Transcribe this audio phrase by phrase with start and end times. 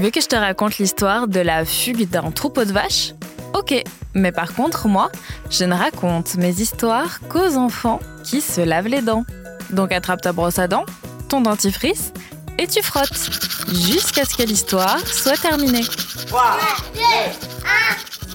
[0.00, 3.12] Tu veux que je te raconte l'histoire de la fugue d'un troupeau de vaches?
[3.52, 3.74] Ok,
[4.14, 5.12] mais par contre, moi,
[5.50, 9.26] je ne raconte mes histoires qu'aux enfants qui se lavent les dents.
[9.68, 10.86] Donc attrape ta brosse à dents,
[11.28, 12.14] ton dentifrice,
[12.56, 13.28] et tu frottes,
[13.68, 15.84] jusqu'à ce que l'histoire soit terminée.
[16.28, 16.58] 3,
[16.94, 17.04] 2, 1,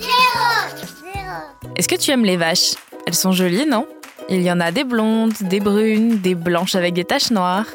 [0.02, 0.12] 0,
[1.16, 1.74] 0.
[1.78, 2.76] Est-ce que tu aimes les vaches?
[3.08, 3.88] Elles sont jolies, non?
[4.28, 7.68] Il y en a des blondes, des brunes, des blanches avec des taches noires.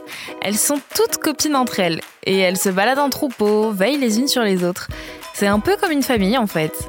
[0.42, 4.26] Elles sont toutes copines entre elles, et elles se baladent en troupeau, veillent les unes
[4.26, 4.88] sur les autres.
[5.32, 6.88] C'est un peu comme une famille en fait.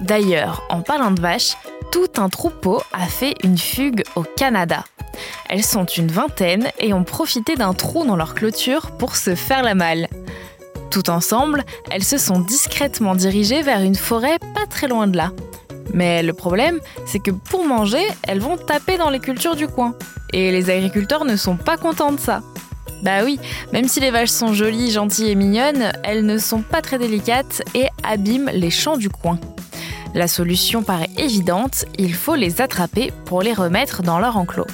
[0.00, 1.56] D'ailleurs, en parlant de vaches,
[1.92, 4.84] tout un troupeau a fait une fugue au Canada.
[5.48, 9.62] Elles sont une vingtaine et ont profité d'un trou dans leur clôture pour se faire
[9.62, 10.08] la malle.
[10.90, 15.32] Tout ensemble, elles se sont discrètement dirigées vers une forêt pas très loin de là.
[15.92, 19.94] Mais le problème, c'est que pour manger, elles vont taper dans les cultures du coin.
[20.32, 22.42] Et les agriculteurs ne sont pas contents de ça.
[23.02, 23.38] Bah oui,
[23.72, 27.62] même si les vaches sont jolies, gentilles et mignonnes, elles ne sont pas très délicates
[27.74, 29.38] et abîment les champs du coin.
[30.14, 34.66] La solution paraît évidente, il faut les attraper pour les remettre dans leur enclos.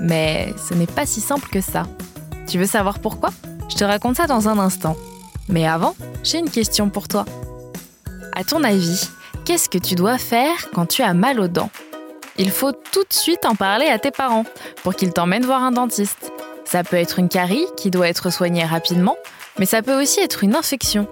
[0.00, 1.84] Mais ce n'est pas si simple que ça.
[2.46, 3.30] Tu veux savoir pourquoi?
[3.70, 4.96] Je te raconte ça dans un instant.
[5.48, 7.24] Mais avant, j'ai une question pour toi.
[8.34, 9.08] À ton avis,
[9.44, 11.70] qu'est-ce que tu dois faire quand tu as mal aux dents
[12.36, 14.44] Il faut tout de suite en parler à tes parents
[14.82, 16.32] pour qu'ils t'emmènent voir un dentiste.
[16.64, 19.16] Ça peut être une carie qui doit être soignée rapidement,
[19.58, 21.06] mais ça peut aussi être une infection.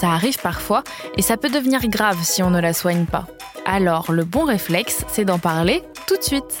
[0.00, 0.82] Ça arrive parfois
[1.16, 3.26] et ça peut devenir grave si on ne la soigne pas.
[3.66, 6.58] Alors le bon réflexe, c'est d'en parler tout de suite.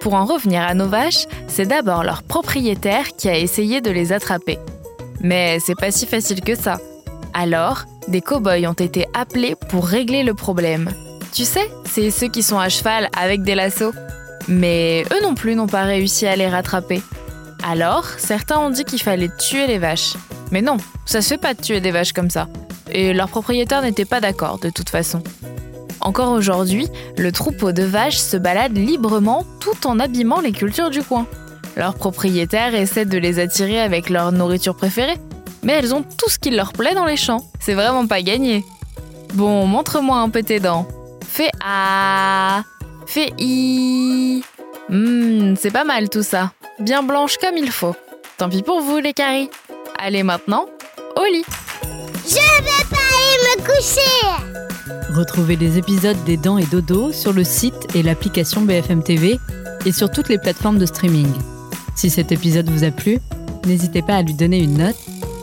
[0.00, 4.12] Pour en revenir à nos vaches, c'est d'abord leur propriétaire qui a essayé de les
[4.12, 4.58] attraper.
[5.20, 6.78] Mais c'est pas si facile que ça.
[7.34, 10.90] Alors, des cow-boys ont été appelés pour régler le problème.
[11.32, 13.92] Tu sais, c'est ceux qui sont à cheval avec des lassos.
[14.48, 17.02] Mais eux non plus n'ont pas réussi à les rattraper.
[17.68, 20.14] Alors, certains ont dit qu'il fallait tuer les vaches.
[20.52, 22.46] Mais non, ça se fait pas de tuer des vaches comme ça.
[22.90, 25.22] Et leur propriétaire n'était pas d'accord de toute façon.
[26.00, 26.88] Encore aujourd'hui,
[27.18, 31.26] le troupeau de vaches se balade librement tout en abîmant les cultures du coin.
[31.76, 35.16] Leurs propriétaires essaient de les attirer avec leur nourriture préférée,
[35.66, 37.44] mais elles ont tout ce qui leur plaît dans les champs.
[37.58, 38.64] C'est vraiment pas gagné.
[39.34, 40.86] Bon, montre-moi un peu tes dents.
[41.28, 42.62] Fais A.
[43.04, 44.44] Fais I.
[44.88, 46.52] Hmm, c'est pas mal tout ça.
[46.78, 47.96] Bien blanche comme il faut.
[48.38, 49.50] Tant pis pour vous, les caries.
[49.98, 50.66] Allez maintenant,
[51.16, 51.44] au lit.
[52.24, 55.16] Je vais pas aller me coucher.
[55.16, 59.40] Retrouvez les épisodes des Dents et Dodo sur le site et l'application BFM TV
[59.84, 61.32] et sur toutes les plateformes de streaming.
[61.96, 63.18] Si cet épisode vous a plu,
[63.66, 64.96] n'hésitez pas à lui donner une note,